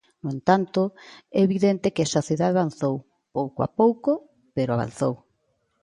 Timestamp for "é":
1.37-1.39